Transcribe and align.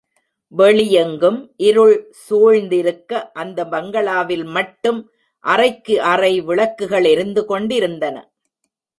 வெளி 0.51 0.85
எங்கும் 0.91 1.37
இருள் 1.57 1.97
சூழ்ந்திருக்க, 2.21 3.11
அந்த 3.33 3.59
பங்களாவில் 3.65 4.43
மட்டும் 4.43 4.99
அறைக்கு 5.43 6.01
அறை 6.01 6.41
விளக்குகள் 6.41 7.03
எரிந்து 7.03 7.43
கொண்டிருந்தன. 7.45 8.17